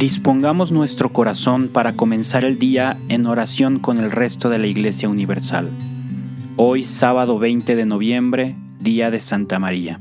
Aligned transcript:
Dispongamos 0.00 0.72
nuestro 0.72 1.10
corazón 1.10 1.68
para 1.68 1.92
comenzar 1.92 2.42
el 2.46 2.58
día 2.58 2.98
en 3.10 3.26
oración 3.26 3.78
con 3.78 3.98
el 3.98 4.10
resto 4.10 4.48
de 4.48 4.58
la 4.58 4.66
Iglesia 4.66 5.10
Universal. 5.10 5.68
Hoy, 6.56 6.86
sábado 6.86 7.38
20 7.38 7.76
de 7.76 7.84
noviembre, 7.84 8.56
día 8.78 9.10
de 9.10 9.20
Santa 9.20 9.58
María. 9.58 10.00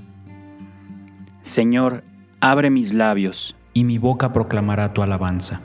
Señor, 1.41 2.06
abre 2.39 2.69
mis 2.69 2.94
labios, 2.94 3.58
y 3.73 3.83
mi 3.83 3.97
boca 3.97 4.31
proclamará 4.31 4.94
tu 4.94 5.02
alabanza. 5.02 5.59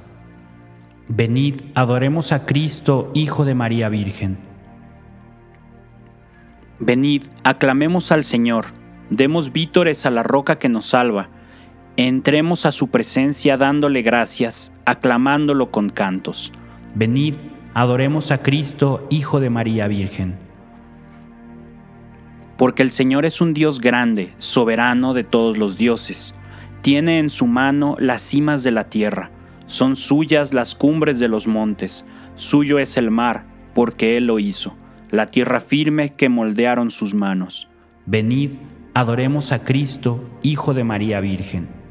Venid, 1.07 1.61
adoremos 1.77 2.33
a 2.33 2.45
Cristo, 2.45 3.13
Hijo 3.15 3.45
de 3.45 3.55
María 3.55 3.89
Virgen. 3.89 4.39
Venid, 6.81 7.23
aclamemos 7.45 8.11
al 8.11 8.25
Señor, 8.25 8.67
demos 9.11 9.53
vítores 9.53 10.07
a 10.07 10.11
la 10.11 10.25
roca 10.25 10.59
que 10.59 10.69
nos 10.69 10.87
salva 10.87 11.29
Entremos 11.97 12.67
a 12.67 12.73
su 12.73 12.89
presencia 12.89 13.57
dándole 13.57 14.03
gracias, 14.03 14.73
aclamándolo 14.85 15.71
con 15.71 15.91
cantos. 15.91 16.53
Venid, 16.97 17.37
adoremos 17.73 18.33
a 18.33 18.43
Cristo, 18.43 19.07
Hijo 19.11 19.39
de 19.39 19.49
María 19.49 19.87
Virgen. 19.87 20.35
Porque 22.59 22.83
el 22.83 22.91
Señor 22.91 23.25
es 23.25 23.41
un 23.41 23.55
Dios 23.55 23.81
grande, 23.81 24.33
soberano 24.39 25.15
de 25.15 25.23
todos 25.23 25.57
los 25.57 25.77
dioses. 25.77 26.35
Tiene 26.83 27.21
en 27.21 27.31
su 27.31 27.47
mano 27.47 27.95
las 28.01 28.23
cimas 28.23 28.65
de 28.65 28.73
la 28.73 28.91
tierra, 28.91 29.31
son 29.67 29.95
suyas 29.95 30.53
las 30.53 30.75
cumbres 30.75 31.21
de 31.21 31.29
los 31.29 31.47
montes, 31.47 32.05
suyo 32.35 32.81
es 32.81 32.97
el 32.97 33.13
mar, 33.13 33.47
porque 33.73 34.17
Él 34.17 34.27
lo 34.27 34.41
hizo, 34.41 34.77
la 35.13 35.31
tierra 35.31 35.61
firme 35.61 36.15
que 36.15 36.29
moldearon 36.29 36.91
sus 36.91 37.15
manos. 37.15 37.71
Venid, 38.05 38.51
adoremos 38.95 39.53
a 39.53 39.63
Cristo, 39.63 40.29
Hijo 40.43 40.75
de 40.75 40.83
María 40.83 41.21
Virgen. 41.21 41.84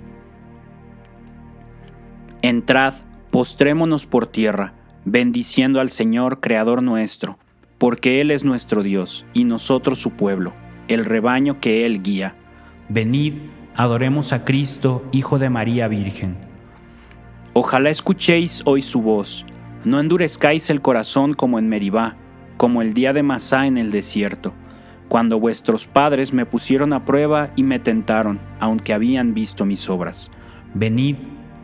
Entrad, 2.44 2.96
postrémonos 3.32 4.06
por 4.06 4.28
tierra, 4.28 4.74
bendiciendo 5.06 5.80
al 5.80 5.90
Señor, 5.90 6.42
Creador 6.42 6.84
nuestro, 6.84 7.38
porque 7.78 8.20
Él 8.20 8.32
es 8.32 8.44
nuestro 8.44 8.84
Dios 8.84 9.26
y 9.34 9.46
nosotros 9.46 10.00
su 10.00 10.12
pueblo, 10.12 10.54
el 10.90 11.06
rebaño 11.06 11.62
que 11.62 11.86
Él 11.86 12.04
guía. 12.04 12.36
Venid, 12.90 13.36
adoremos 13.76 14.34
a 14.34 14.44
Cristo, 14.44 15.06
Hijo 15.14 15.40
de 15.40 15.50
María 15.50 15.88
Virgen. 15.88 16.36
Ojalá 17.54 17.90
escuchéis 17.90 18.62
hoy 18.66 18.82
su 18.82 19.02
voz, 19.02 19.46
no 19.86 20.02
endurezcáis 20.02 20.70
el 20.70 20.82
corazón 20.82 21.36
como 21.36 21.60
en 21.60 21.70
Meribá, 21.70 22.18
como 22.58 22.82
el 22.82 22.94
día 22.94 23.14
de 23.14 23.24
Masá 23.24 23.68
en 23.68 23.78
el 23.78 23.90
desierto, 23.90 24.54
cuando 25.08 25.40
vuestros 25.40 25.88
padres 25.88 26.34
me 26.34 26.46
pusieron 26.46 26.92
a 26.92 27.06
prueba 27.06 27.52
y 27.56 27.64
me 27.64 27.80
tentaron, 27.80 28.42
aunque 28.60 28.92
habían 28.92 29.34
visto 29.34 29.66
mis 29.66 29.90
obras. 29.90 30.30
Venid, 30.74 31.16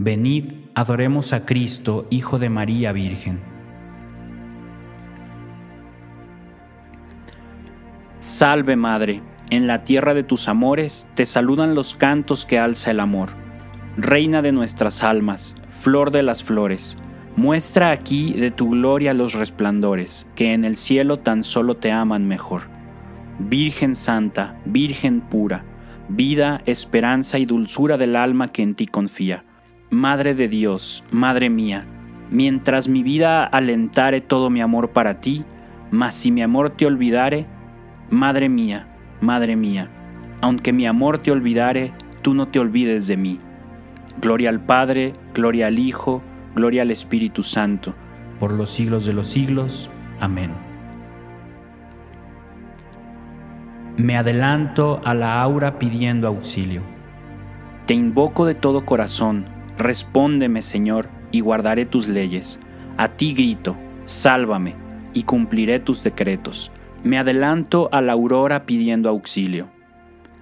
Venid, 0.00 0.52
adoremos 0.76 1.32
a 1.32 1.44
Cristo, 1.44 2.06
Hijo 2.08 2.38
de 2.38 2.48
María 2.48 2.92
Virgen. 2.92 3.40
Salve 8.20 8.76
Madre, 8.76 9.20
en 9.50 9.66
la 9.66 9.82
tierra 9.82 10.14
de 10.14 10.22
tus 10.22 10.46
amores 10.46 11.10
te 11.16 11.26
saludan 11.26 11.74
los 11.74 11.94
cantos 11.94 12.44
que 12.44 12.60
alza 12.60 12.92
el 12.92 13.00
amor. 13.00 13.30
Reina 13.96 14.40
de 14.40 14.52
nuestras 14.52 15.02
almas, 15.02 15.56
flor 15.68 16.12
de 16.12 16.22
las 16.22 16.44
flores, 16.44 16.96
muestra 17.34 17.90
aquí 17.90 18.34
de 18.34 18.52
tu 18.52 18.70
gloria 18.70 19.14
los 19.14 19.32
resplandores, 19.34 20.28
que 20.36 20.52
en 20.54 20.64
el 20.64 20.76
cielo 20.76 21.18
tan 21.18 21.42
solo 21.42 21.76
te 21.76 21.90
aman 21.90 22.24
mejor. 22.28 22.68
Virgen 23.40 23.96
Santa, 23.96 24.60
Virgen 24.64 25.22
pura, 25.22 25.64
vida, 26.08 26.62
esperanza 26.66 27.40
y 27.40 27.46
dulzura 27.46 27.98
del 27.98 28.14
alma 28.14 28.52
que 28.52 28.62
en 28.62 28.76
ti 28.76 28.86
confía 28.86 29.44
Madre 29.90 30.34
de 30.34 30.48
Dios, 30.48 31.02
Madre 31.10 31.48
mía, 31.48 31.86
mientras 32.30 32.88
mi 32.88 33.02
vida 33.02 33.44
alentare 33.44 34.20
todo 34.20 34.50
mi 34.50 34.60
amor 34.60 34.90
para 34.90 35.20
ti, 35.20 35.46
mas 35.90 36.14
si 36.14 36.30
mi 36.30 36.42
amor 36.42 36.70
te 36.70 36.84
olvidare, 36.84 37.46
Madre 38.10 38.50
mía, 38.50 38.86
Madre 39.22 39.56
mía, 39.56 39.88
aunque 40.42 40.74
mi 40.74 40.86
amor 40.86 41.18
te 41.18 41.30
olvidare, 41.30 41.94
tú 42.20 42.34
no 42.34 42.48
te 42.48 42.58
olvides 42.58 43.06
de 43.06 43.16
mí. 43.16 43.40
Gloria 44.20 44.50
al 44.50 44.60
Padre, 44.60 45.14
gloria 45.32 45.68
al 45.68 45.78
Hijo, 45.78 46.22
gloria 46.54 46.82
al 46.82 46.90
Espíritu 46.90 47.42
Santo, 47.42 47.94
por 48.38 48.52
los 48.52 48.68
siglos 48.68 49.06
de 49.06 49.14
los 49.14 49.28
siglos. 49.28 49.90
Amén. 50.20 50.50
Me 53.96 54.18
adelanto 54.18 55.00
a 55.04 55.14
la 55.14 55.40
aura 55.40 55.78
pidiendo 55.78 56.28
auxilio. 56.28 56.82
Te 57.86 57.94
invoco 57.94 58.44
de 58.44 58.54
todo 58.54 58.84
corazón, 58.84 59.46
Respóndeme, 59.78 60.60
Señor, 60.60 61.08
y 61.30 61.38
guardaré 61.38 61.86
tus 61.86 62.08
leyes. 62.08 62.58
A 62.96 63.10
ti 63.10 63.32
grito, 63.32 63.76
sálvame, 64.06 64.74
y 65.14 65.22
cumpliré 65.22 65.78
tus 65.78 66.02
decretos. 66.02 66.72
Me 67.04 67.16
adelanto 67.16 67.88
a 67.92 68.00
la 68.00 68.14
aurora 68.14 68.66
pidiendo 68.66 69.08
auxilio. 69.08 69.68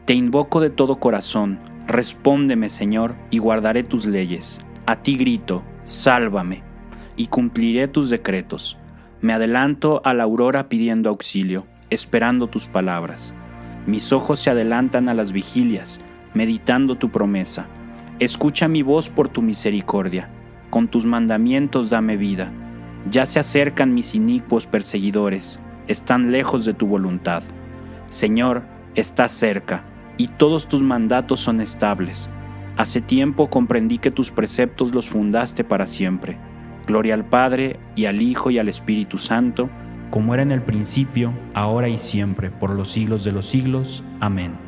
Te 0.06 0.14
invoco 0.14 0.60
de 0.62 0.70
todo 0.70 0.96
corazón, 0.96 1.58
respóndeme, 1.86 2.70
Señor, 2.70 3.14
y 3.30 3.36
guardaré 3.36 3.82
tus 3.82 4.06
leyes. 4.06 4.58
A 4.86 5.02
ti 5.02 5.18
grito, 5.18 5.62
sálvame, 5.84 6.62
y 7.14 7.26
cumpliré 7.26 7.88
tus 7.88 8.08
decretos. 8.08 8.78
Me 9.20 9.34
adelanto 9.34 10.00
a 10.06 10.14
la 10.14 10.22
aurora 10.22 10.70
pidiendo 10.70 11.10
auxilio, 11.10 11.66
esperando 11.90 12.46
tus 12.46 12.68
palabras. 12.68 13.34
Mis 13.86 14.14
ojos 14.14 14.40
se 14.40 14.48
adelantan 14.48 15.10
a 15.10 15.14
las 15.14 15.32
vigilias, 15.32 16.00
meditando 16.32 16.96
tu 16.96 17.10
promesa 17.10 17.68
Escucha 18.18 18.66
mi 18.66 18.80
voz 18.80 19.10
por 19.10 19.28
tu 19.28 19.42
misericordia. 19.42 20.30
con 20.70 20.88
tus 20.88 21.06
mandamientos 21.06 21.90
dame 21.90 22.16
vida. 22.16 22.50
Ya 23.10 23.24
se 23.24 23.38
acercan 23.38 23.94
mis 23.94 24.14
inicuos 24.14 24.66
perseguidores, 24.66 25.60
están 25.86 26.32
lejos 26.32 26.64
de 26.64 26.74
tu 26.74 26.86
voluntad. 26.86 27.42
Señor, 28.08 28.64
estás 28.94 29.30
cerca, 29.32 29.84
y 30.16 30.28
todos 30.28 30.66
tus 30.66 30.82
mandatos 30.82 31.40
son 31.40 31.60
estables. 31.60 32.28
Hace 32.76 33.00
tiempo 33.00 33.48
comprendí 33.48 33.98
que 33.98 34.10
tus 34.10 34.32
preceptos 34.32 34.94
los 34.94 35.08
fundaste 35.08 35.62
para 35.62 35.86
siempre. 35.86 36.36
Gloria 36.86 37.14
al 37.14 37.24
Padre, 37.24 37.78
y 37.94 38.06
al 38.06 38.20
Hijo, 38.20 38.50
y 38.50 38.58
al 38.58 38.68
Espíritu 38.68 39.18
Santo, 39.18 39.70
como 40.10 40.34
era 40.34 40.42
en 40.42 40.52
el 40.52 40.62
principio, 40.62 41.32
ahora 41.54 41.88
y 41.88 41.98
siempre, 41.98 42.50
por 42.50 42.74
los 42.74 42.90
siglos 42.90 43.24
de 43.24 43.32
los 43.32 43.46
siglos. 43.46 44.04
Amén. 44.20 44.65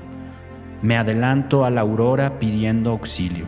Me 0.83 0.97
adelanto 0.97 1.65
a 1.65 1.71
la 1.71 1.81
aurora 1.81 2.39
pidiendo 2.39 2.91
auxilio. 2.91 3.47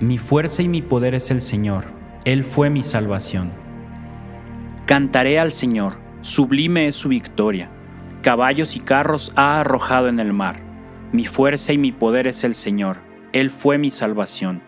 Mi 0.00 0.18
fuerza 0.18 0.62
y 0.62 0.68
mi 0.68 0.82
poder 0.82 1.14
es 1.14 1.30
el 1.30 1.40
Señor, 1.40 1.84
Él 2.24 2.44
fue 2.44 2.70
mi 2.70 2.82
salvación. 2.82 3.50
Cantaré 4.86 5.38
al 5.38 5.52
Señor, 5.52 5.98
sublime 6.20 6.88
es 6.88 6.96
su 6.96 7.08
victoria, 7.08 7.70
caballos 8.22 8.76
y 8.76 8.80
carros 8.80 9.32
ha 9.36 9.60
arrojado 9.60 10.08
en 10.08 10.20
el 10.20 10.32
mar. 10.32 10.56
Mi 11.12 11.26
fuerza 11.26 11.72
y 11.72 11.78
mi 11.78 11.92
poder 11.92 12.26
es 12.26 12.44
el 12.44 12.54
Señor, 12.54 12.98
Él 13.32 13.50
fue 13.50 13.78
mi 13.78 13.90
salvación. 13.90 14.62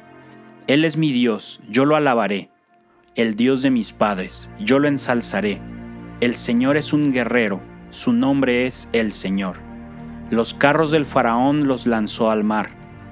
Él 0.67 0.85
es 0.85 0.97
mi 0.97 1.13
Dios, 1.13 1.61
yo 1.69 1.85
lo 1.85 1.97
alabaré 1.97 2.51
el 3.17 3.35
Dios 3.35 3.63
de 3.63 3.71
mis 3.71 3.95
padres, 3.95 4.51
yo 4.59 4.79
lo 4.79 4.89
ensalzaré. 4.89 5.59
El 6.21 6.35
Señor 6.35 6.77
es 6.77 6.93
un 6.93 7.13
guerrero, 7.13 7.63
su 7.89 8.13
nombre 8.13 8.67
es 8.67 8.91
el 8.93 9.13
Señor. 9.13 9.66
Los 10.31 10.55
carros 10.55 10.91
del 10.91 11.05
faraón 11.05 11.69
los 11.69 11.87
lanzó 11.87 12.31
al 12.31 12.43
mar, 12.43 12.71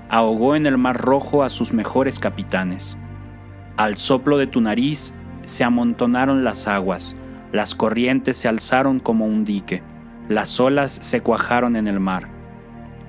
ahogó 0.08 0.56
en 0.56 0.66
el 0.66 0.78
mar 0.78 1.00
rojo 1.00 1.44
a 1.44 1.50
sus 1.50 1.72
mejores 1.72 2.18
capitanes. 2.18 2.98
Al 3.76 3.96
soplo 3.96 4.36
de 4.36 4.46
tu 4.46 4.60
nariz 4.60 5.14
se 5.44 5.62
amontonaron 5.62 6.42
las 6.42 6.66
aguas, 6.66 7.16
las 7.52 7.74
corrientes 7.74 8.36
se 8.36 8.48
alzaron 8.48 8.98
como 8.98 9.26
un 9.26 9.44
dique, 9.44 9.82
las 10.28 10.58
olas 10.58 10.90
se 10.90 11.20
cuajaron 11.20 11.76
en 11.76 11.86
el 11.86 12.00
mar. 12.00 12.28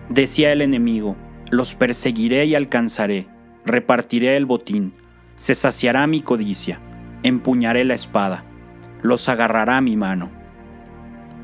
Decía 0.10 0.52
el 0.52 0.62
enemigo, 0.62 1.16
los 1.50 1.74
perseguiré 1.74 2.46
y 2.46 2.54
alcanzaré, 2.54 3.28
repartiré 3.66 4.38
el 4.38 4.46
botín, 4.46 4.94
se 5.36 5.56
saciará 5.56 6.06
mi 6.08 6.22
codicia. 6.22 6.80
Empuñaré 7.24 7.86
la 7.86 7.96
espada, 7.96 8.44
los 9.02 9.30
agarrará 9.30 9.82
mi 9.82 9.98
mano. 9.98 10.30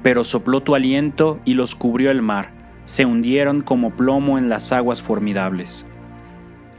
Pero 0.03 0.23
sopló 0.23 0.61
tu 0.61 0.75
aliento 0.75 1.39
y 1.45 1.53
los 1.53 1.75
cubrió 1.75 2.11
el 2.11 2.21
mar, 2.21 2.51
se 2.85 3.05
hundieron 3.05 3.61
como 3.61 3.91
plomo 3.91 4.37
en 4.37 4.49
las 4.49 4.71
aguas 4.71 5.01
formidables. 5.01 5.85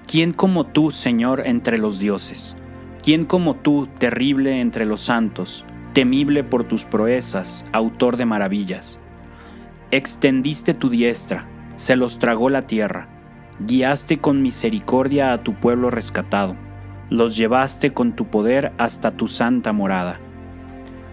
¿Quién 0.06 0.32
como 0.32 0.66
tú, 0.66 0.90
Señor, 0.90 1.42
entre 1.46 1.78
los 1.78 1.98
dioses? 1.98 2.56
¿Quién 3.02 3.24
como 3.24 3.56
tú, 3.56 3.88
terrible 3.98 4.60
entre 4.60 4.84
los 4.84 5.02
santos, 5.02 5.64
temible 5.92 6.44
por 6.44 6.64
tus 6.64 6.84
proezas, 6.84 7.64
autor 7.72 8.16
de 8.16 8.26
maravillas? 8.26 9.00
Extendiste 9.90 10.74
tu 10.74 10.90
diestra, 10.90 11.46
se 11.76 11.96
los 11.96 12.18
tragó 12.18 12.48
la 12.48 12.66
tierra, 12.66 13.08
guiaste 13.60 14.18
con 14.18 14.42
misericordia 14.42 15.32
a 15.32 15.42
tu 15.42 15.54
pueblo 15.54 15.90
rescatado 15.90 16.56
los 17.12 17.36
llevaste 17.36 17.92
con 17.92 18.16
tu 18.16 18.26
poder 18.28 18.72
hasta 18.78 19.10
tu 19.10 19.28
santa 19.28 19.74
morada. 19.74 20.18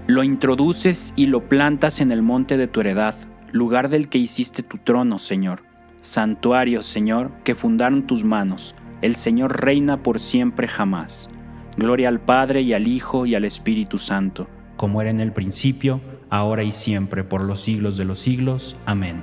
Lo 0.09 0.23
introduces 0.23 1.13
y 1.15 1.27
lo 1.27 1.47
plantas 1.47 2.01
en 2.01 2.11
el 2.11 2.23
monte 2.23 2.57
de 2.57 2.65
tu 2.65 2.79
heredad, 2.79 3.13
lugar 3.51 3.89
del 3.89 4.09
que 4.09 4.17
hiciste 4.17 4.63
tu 4.63 4.79
trono, 4.79 5.19
Señor. 5.19 5.61
Santuario, 5.99 6.81
Señor, 6.81 7.29
que 7.43 7.53
fundaron 7.53 8.07
tus 8.07 8.23
manos. 8.23 8.73
El 9.03 9.15
Señor 9.15 9.61
reina 9.61 10.01
por 10.01 10.19
siempre 10.19 10.67
jamás. 10.67 11.29
Gloria 11.77 12.07
al 12.07 12.19
Padre 12.19 12.63
y 12.63 12.73
al 12.73 12.87
Hijo 12.87 13.27
y 13.27 13.35
al 13.35 13.45
Espíritu 13.45 13.99
Santo, 13.99 14.49
como 14.77 14.99
era 14.99 15.11
en 15.11 15.19
el 15.19 15.31
principio, 15.31 16.01
ahora 16.31 16.63
y 16.63 16.71
siempre, 16.71 17.23
por 17.23 17.43
los 17.43 17.61
siglos 17.61 17.95
de 17.95 18.05
los 18.05 18.17
siglos. 18.17 18.77
Amén. 18.87 19.21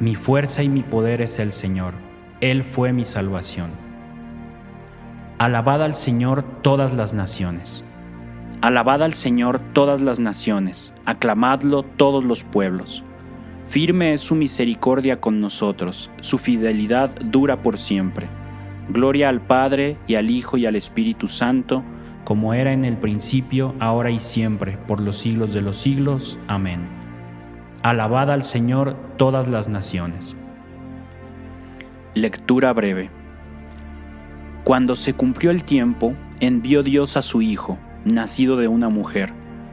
Mi 0.00 0.16
fuerza 0.16 0.62
y 0.62 0.68
mi 0.68 0.82
poder 0.82 1.22
es 1.22 1.38
el 1.38 1.50
Señor. 1.50 1.94
Él 2.42 2.62
fue 2.62 2.92
mi 2.92 3.06
salvación. 3.06 3.70
Alabad 5.38 5.82
al 5.82 5.94
Señor 5.94 6.42
todas 6.60 6.92
las 6.92 7.14
naciones. 7.14 7.84
Alabad 8.60 9.04
al 9.04 9.14
Señor 9.14 9.60
todas 9.72 10.02
las 10.02 10.18
naciones, 10.18 10.92
aclamadlo 11.04 11.84
todos 11.84 12.24
los 12.24 12.42
pueblos. 12.42 13.04
Firme 13.64 14.14
es 14.14 14.20
su 14.20 14.34
misericordia 14.34 15.20
con 15.20 15.40
nosotros, 15.40 16.10
su 16.20 16.38
fidelidad 16.38 17.10
dura 17.20 17.62
por 17.62 17.78
siempre. 17.78 18.28
Gloria 18.88 19.28
al 19.28 19.40
Padre 19.40 19.96
y 20.08 20.16
al 20.16 20.28
Hijo 20.28 20.56
y 20.56 20.66
al 20.66 20.74
Espíritu 20.74 21.28
Santo, 21.28 21.84
como 22.24 22.52
era 22.52 22.72
en 22.72 22.84
el 22.84 22.96
principio, 22.96 23.76
ahora 23.78 24.10
y 24.10 24.18
siempre, 24.18 24.76
por 24.88 25.00
los 25.00 25.18
siglos 25.18 25.52
de 25.52 25.62
los 25.62 25.76
siglos. 25.76 26.40
Amén. 26.48 26.80
Alabad 27.84 28.28
al 28.32 28.42
Señor 28.42 28.96
todas 29.18 29.46
las 29.46 29.68
naciones. 29.68 30.34
Lectura 32.14 32.72
breve. 32.72 33.10
Cuando 34.64 34.96
se 34.96 35.12
cumplió 35.14 35.52
el 35.52 35.62
tiempo, 35.62 36.16
envió 36.40 36.82
Dios 36.82 37.16
a 37.16 37.22
su 37.22 37.40
Hijo, 37.40 37.78
nacido 38.08 38.56
de 38.56 38.68
una 38.68 38.88
mujer, 38.88 39.32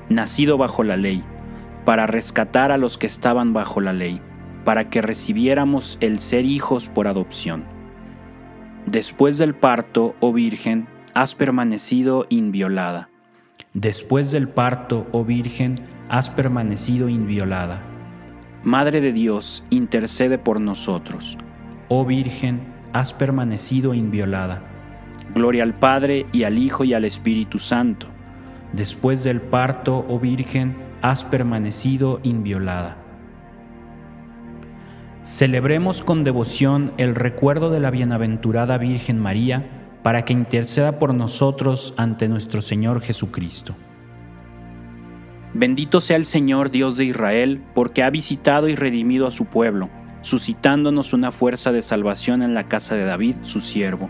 nacido 0.10 0.58
bajo 0.58 0.84
la 0.84 0.98
ley, 0.98 1.24
para 1.86 2.08
rescatar 2.08 2.72
a 2.72 2.78
los 2.78 2.98
que 2.98 3.08
estaban 3.08 3.54
bajo 3.54 3.82
la 3.82 3.94
ley, 3.94 4.22
para 4.64 4.90
que 4.90 5.02
recibiéramos 5.02 5.98
el 6.02 6.20
ser 6.20 6.46
hijos 6.46 6.90
por 6.90 7.08
adopción. 7.08 7.64
Después 8.86 9.38
del 9.38 9.56
parto, 9.56 10.16
oh 10.20 10.34
Virgen, 10.34 10.88
has 11.14 11.36
permanecido 11.36 12.28
inviolada. 12.30 13.10
Después 13.74 14.32
del 14.32 14.48
parto, 14.48 15.08
oh 15.12 15.26
Virgen, 15.26 15.82
has 16.10 16.30
permanecido 16.30 17.10
inviolada. 17.10 17.82
Madre 18.64 19.02
de 19.02 19.12
Dios, 19.12 19.64
intercede 19.70 20.38
por 20.38 20.60
nosotros. 20.60 21.38
Oh 21.88 22.06
Virgen, 22.06 22.62
has 22.94 23.14
permanecido 23.14 23.94
inviolada. 23.94 24.64
Gloria 25.34 25.64
al 25.64 25.74
Padre 25.74 26.26
y 26.32 26.44
al 26.44 26.58
Hijo 26.58 26.84
y 26.84 26.94
al 26.94 27.06
Espíritu 27.06 27.60
Santo. 27.60 28.08
Después 28.76 29.24
del 29.24 29.40
parto, 29.40 30.06
oh 30.10 30.20
Virgen, 30.20 30.76
has 31.02 31.24
permanecido 31.24 32.20
inviolada. 32.24 32.98
Celebremos 35.24 36.04
con 36.04 36.26
devoción 36.26 36.92
el 36.98 37.16
recuerdo 37.16 37.70
de 37.70 37.80
la 37.80 37.90
bienaventurada 37.90 38.78
Virgen 38.78 39.18
María 39.18 39.88
para 40.04 40.26
que 40.26 40.34
interceda 40.34 41.00
por 41.00 41.14
nosotros 41.14 41.94
ante 41.96 42.28
nuestro 42.28 42.60
Señor 42.60 43.00
Jesucristo. 43.00 43.76
Bendito 45.54 46.02
sea 46.02 46.18
el 46.18 46.26
Señor 46.26 46.70
Dios 46.70 46.98
de 46.98 47.06
Israel, 47.06 47.64
porque 47.74 48.04
ha 48.04 48.10
visitado 48.10 48.68
y 48.68 48.76
redimido 48.76 49.26
a 49.26 49.32
su 49.32 49.46
pueblo, 49.46 49.90
suscitándonos 50.22 51.14
una 51.14 51.32
fuerza 51.32 51.72
de 51.72 51.82
salvación 51.82 52.44
en 52.44 52.54
la 52.54 52.68
casa 52.68 52.96
de 52.96 53.06
David, 53.06 53.38
su 53.44 53.62
siervo 53.62 54.10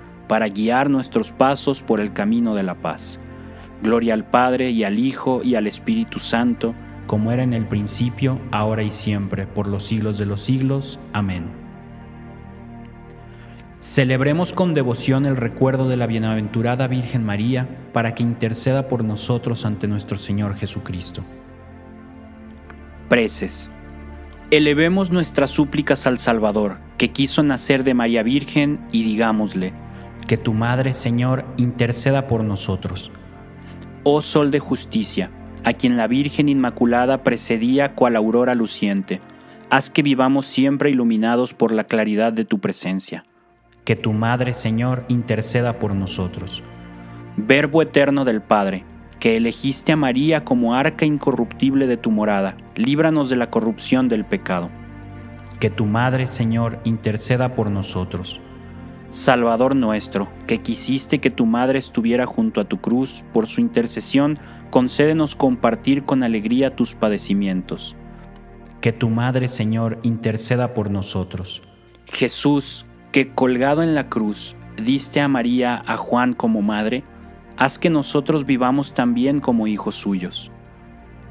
para 0.31 0.47
guiar 0.47 0.89
nuestros 0.89 1.33
pasos 1.33 1.83
por 1.83 1.99
el 1.99 2.13
camino 2.13 2.55
de 2.55 2.63
la 2.63 2.75
paz. 2.75 3.19
Gloria 3.83 4.13
al 4.13 4.23
Padre 4.23 4.69
y 4.69 4.85
al 4.85 4.97
Hijo 4.97 5.41
y 5.43 5.55
al 5.55 5.67
Espíritu 5.67 6.19
Santo, 6.19 6.73
como 7.05 7.33
era 7.33 7.43
en 7.43 7.51
el 7.51 7.65
principio, 7.65 8.39
ahora 8.49 8.81
y 8.81 8.91
siempre, 8.91 9.45
por 9.45 9.67
los 9.67 9.83
siglos 9.83 10.17
de 10.17 10.25
los 10.25 10.39
siglos. 10.39 11.01
Amén. 11.11 11.47
Celebremos 13.81 14.53
con 14.53 14.73
devoción 14.73 15.25
el 15.25 15.35
recuerdo 15.35 15.89
de 15.89 15.97
la 15.97 16.07
bienaventurada 16.07 16.87
Virgen 16.87 17.25
María 17.25 17.67
para 17.91 18.15
que 18.15 18.23
interceda 18.23 18.87
por 18.87 19.03
nosotros 19.03 19.65
ante 19.65 19.89
nuestro 19.89 20.17
Señor 20.17 20.55
Jesucristo. 20.55 21.25
Preces. 23.09 23.69
Elevemos 24.49 25.11
nuestras 25.11 25.49
súplicas 25.49 26.07
al 26.07 26.19
Salvador, 26.19 26.77
que 26.97 27.11
quiso 27.11 27.43
nacer 27.43 27.83
de 27.83 27.95
María 27.95 28.23
Virgen, 28.23 28.79
y 28.93 29.03
digámosle, 29.03 29.73
que 30.27 30.37
tu 30.37 30.53
Madre, 30.53 30.93
Señor, 30.93 31.45
interceda 31.57 32.27
por 32.27 32.43
nosotros. 32.43 33.11
Oh 34.03 34.21
Sol 34.21 34.51
de 34.51 34.59
justicia, 34.59 35.29
a 35.63 35.73
quien 35.73 35.97
la 35.97 36.07
Virgen 36.07 36.49
Inmaculada 36.49 37.23
precedía 37.23 37.93
cual 37.93 38.15
aurora 38.15 38.55
luciente, 38.55 39.21
haz 39.69 39.89
que 39.89 40.01
vivamos 40.01 40.45
siempre 40.45 40.89
iluminados 40.89 41.53
por 41.53 41.71
la 41.71 41.83
claridad 41.83 42.33
de 42.33 42.45
tu 42.45 42.59
presencia. 42.59 43.25
Que 43.85 43.95
tu 43.95 44.13
Madre, 44.13 44.53
Señor, 44.53 45.05
interceda 45.07 45.79
por 45.79 45.95
nosotros. 45.95 46.63
Verbo 47.37 47.81
eterno 47.81 48.25
del 48.25 48.41
Padre, 48.41 48.85
que 49.19 49.37
elegiste 49.37 49.91
a 49.91 49.95
María 49.95 50.43
como 50.43 50.75
arca 50.75 51.05
incorruptible 51.05 51.87
de 51.87 51.97
tu 51.97 52.11
morada, 52.11 52.57
líbranos 52.75 53.29
de 53.29 53.35
la 53.35 53.49
corrupción 53.49 54.09
del 54.09 54.25
pecado. 54.25 54.69
Que 55.59 55.69
tu 55.69 55.85
Madre, 55.85 56.25
Señor, 56.25 56.79
interceda 56.83 57.55
por 57.55 57.69
nosotros. 57.69 58.41
Salvador 59.11 59.75
nuestro, 59.75 60.29
que 60.47 60.59
quisiste 60.59 61.19
que 61.19 61.29
tu 61.29 61.45
Madre 61.45 61.77
estuviera 61.77 62.25
junto 62.25 62.61
a 62.61 62.63
tu 62.63 62.79
cruz, 62.79 63.25
por 63.33 63.45
su 63.45 63.59
intercesión, 63.59 64.39
concédenos 64.69 65.35
compartir 65.35 66.03
con 66.05 66.23
alegría 66.23 66.77
tus 66.77 66.95
padecimientos. 66.95 67.97
Que 68.79 68.93
tu 68.93 69.09
Madre, 69.09 69.49
Señor, 69.49 69.99
interceda 70.01 70.73
por 70.73 70.89
nosotros. 70.89 71.61
Jesús, 72.05 72.85
que 73.11 73.33
colgado 73.33 73.83
en 73.83 73.95
la 73.95 74.07
cruz, 74.07 74.55
diste 74.81 75.19
a 75.19 75.27
María 75.27 75.83
a 75.85 75.97
Juan 75.97 76.31
como 76.31 76.61
madre, 76.61 77.03
haz 77.57 77.77
que 77.77 77.89
nosotros 77.89 78.45
vivamos 78.45 78.93
también 78.93 79.41
como 79.41 79.67
hijos 79.67 79.95
suyos. 79.95 80.51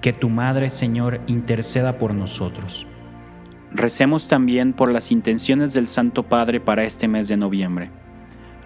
Que 0.03 0.13
tu 0.13 0.29
Madre, 0.29 0.69
Señor, 0.69 1.21
interceda 1.27 1.99
por 1.99 2.15
nosotros. 2.15 2.87
Recemos 3.73 4.27
también 4.27 4.73
por 4.73 4.91
las 4.91 5.13
intenciones 5.13 5.73
del 5.73 5.87
Santo 5.87 6.25
Padre 6.25 6.61
para 6.61 6.85
este 6.85 7.07
mes 7.07 7.29
de 7.29 7.37
noviembre. 7.37 7.91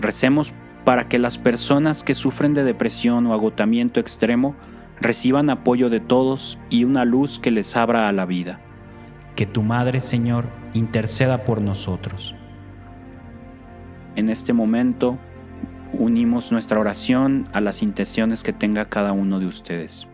Recemos 0.00 0.54
para 0.84 1.08
que 1.08 1.18
las 1.18 1.36
personas 1.36 2.02
que 2.02 2.14
sufren 2.14 2.54
de 2.54 2.64
depresión 2.64 3.26
o 3.26 3.34
agotamiento 3.34 4.00
extremo 4.00 4.54
reciban 5.00 5.50
apoyo 5.50 5.90
de 5.90 6.00
todos 6.00 6.58
y 6.70 6.84
una 6.84 7.04
luz 7.04 7.38
que 7.38 7.50
les 7.50 7.76
abra 7.76 8.08
a 8.08 8.12
la 8.12 8.24
vida. 8.24 8.60
Que 9.36 9.44
tu 9.44 9.62
Madre, 9.62 10.00
Señor, 10.00 10.46
interceda 10.72 11.44
por 11.44 11.60
nosotros. 11.60 12.34
En 14.16 14.30
este 14.30 14.52
momento, 14.52 15.18
unimos 15.92 16.50
nuestra 16.50 16.80
oración 16.80 17.46
a 17.52 17.60
las 17.60 17.82
intenciones 17.82 18.42
que 18.42 18.52
tenga 18.52 18.86
cada 18.86 19.12
uno 19.12 19.38
de 19.38 19.46
ustedes. 19.46 20.08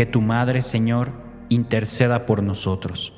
Que 0.00 0.06
tu 0.06 0.22
Madre, 0.22 0.62
Señor, 0.62 1.12
interceda 1.50 2.24
por 2.24 2.42
nosotros. 2.42 3.12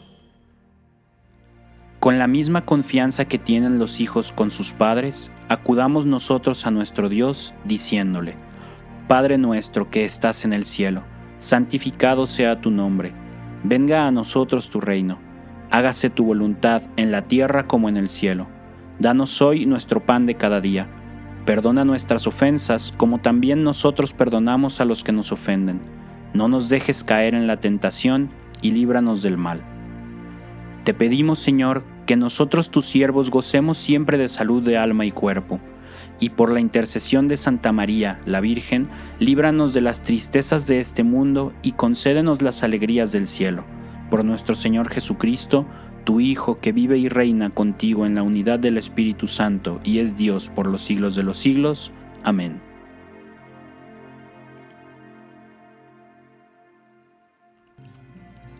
Con 2.01 2.19
la 2.19 2.27
misma 2.27 2.65
confianza 2.65 3.27
que 3.27 3.39
tienen 3.39 3.79
los 3.79 4.01
hijos 4.01 4.33
con 4.33 4.51
sus 4.51 4.73
padres, 4.73 5.31
acudamos 5.49 6.07
nosotros 6.07 6.67
a 6.67 6.73
nuestro 6.73 7.09
Dios 7.09 7.55
diciéndole, 7.65 8.35
Padre 9.07 9.39
nuestro 9.39 9.91
que 9.91 10.05
estás 10.05 10.45
en 10.45 10.53
el 10.53 10.65
cielo, 10.65 11.05
santificado 11.39 12.27
sea 12.27 12.61
tu 12.61 12.73
nombre 12.73 13.15
Venga 13.63 14.09
a 14.09 14.11
nosotros 14.11 14.69
tu 14.69 14.81
reino, 14.81 15.21
hágase 15.71 16.11
tu 16.11 16.25
voluntad 16.25 16.83
en 16.97 17.13
la 17.13 17.29
tierra 17.29 17.69
como 17.69 17.89
en 17.89 17.97
el 17.97 18.09
cielo. 18.09 18.49
Danos 18.99 19.41
hoy 19.41 19.67
nuestro 19.67 20.05
pan 20.05 20.27
de 20.27 20.35
cada 20.35 20.61
día. 20.61 20.89
Perdona 21.47 21.85
nuestras 21.85 22.27
ofensas 22.27 22.93
como 22.97 23.21
también 23.21 23.63
nosotros 23.63 24.13
perdonamos 24.13 24.81
a 24.81 24.85
los 24.85 25.05
que 25.05 25.13
nos 25.13 25.31
ofenden. 25.31 26.03
No 26.35 26.49
nos 26.49 26.69
dejes 26.69 27.05
caer 27.05 27.35
en 27.35 27.47
la 27.47 27.59
tentación 27.59 28.31
y 28.61 28.71
líbranos 28.71 29.23
del 29.23 29.37
mal. 29.37 29.63
Te 30.85 30.95
pedimos, 30.95 31.39
Señor, 31.39 31.85
que 32.07 32.17
nosotros 32.17 32.71
tus 32.71 32.87
siervos 32.87 33.31
gocemos 33.31 33.79
siempre 33.79 34.19
de 34.19 34.29
salud 34.29 34.63
de 34.63 34.79
alma 34.79 35.05
y 35.05 35.11
cuerpo 35.13 35.61
y 36.23 36.31
por 36.31 36.53
la 36.53 36.61
intercesión 36.61 37.27
de 37.27 37.37
Santa 37.37 37.73
María, 37.73 38.21
la 38.27 38.41
Virgen, 38.41 38.89
líbranos 39.19 39.75
de 39.75 39.81
las 39.81 40.05
tristezas 40.05 40.69
de 40.69 40.79
este 40.79 41.03
mundo 41.03 41.53
y 41.63 41.73
concédenos 41.73 42.43
las 42.43 42.63
alegrías 42.63 43.11
del 43.11 43.27
cielo. 43.27 43.65
Por 44.09 44.25
nuestro 44.25 44.55
Señor 44.55 44.89
Jesucristo, 44.89 45.67
tu 46.05 46.21
Hijo, 46.21 46.61
que 46.61 46.71
vive 46.71 46.97
y 46.97 47.09
reina 47.09 47.51
contigo 47.51 48.07
en 48.07 48.15
la 48.15 48.23
unidad 48.23 48.61
del 48.61 48.79
Espíritu 48.79 49.27
Santo 49.27 49.81
y 49.83 49.99
es 49.99 50.17
Dios 50.17 50.49
por 50.49 50.69
los 50.69 50.83
siglos 50.83 51.17
de 51.17 51.25
los 51.25 51.39
siglos. 51.39 51.91
Amén. 52.23 52.72